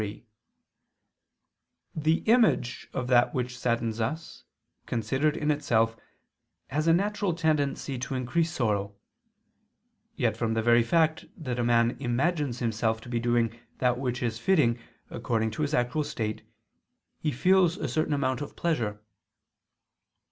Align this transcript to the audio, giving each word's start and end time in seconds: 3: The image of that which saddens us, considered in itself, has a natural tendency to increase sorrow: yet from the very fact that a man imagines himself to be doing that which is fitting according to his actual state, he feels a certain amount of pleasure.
3: 0.01 0.25
The 1.95 2.13
image 2.25 2.89
of 2.91 3.05
that 3.05 3.35
which 3.35 3.55
saddens 3.55 4.01
us, 4.01 4.45
considered 4.87 5.37
in 5.37 5.51
itself, 5.51 5.95
has 6.69 6.87
a 6.87 6.91
natural 6.93 7.35
tendency 7.35 7.99
to 7.99 8.15
increase 8.15 8.51
sorrow: 8.51 8.95
yet 10.15 10.35
from 10.35 10.55
the 10.55 10.63
very 10.63 10.81
fact 10.81 11.25
that 11.37 11.59
a 11.59 11.63
man 11.63 11.91
imagines 11.99 12.57
himself 12.57 12.99
to 13.01 13.09
be 13.09 13.19
doing 13.19 13.55
that 13.77 13.99
which 13.99 14.23
is 14.23 14.39
fitting 14.39 14.79
according 15.11 15.51
to 15.51 15.61
his 15.61 15.75
actual 15.75 16.03
state, 16.03 16.41
he 17.19 17.31
feels 17.31 17.77
a 17.77 17.87
certain 17.87 18.15
amount 18.15 18.41
of 18.41 18.55
pleasure. 18.55 18.99